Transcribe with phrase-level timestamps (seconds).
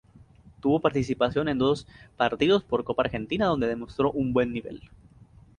[0.61, 1.85] Tuvo participación en dos
[2.17, 4.89] partidos por Copa Argentina donde demostró un buen nivel.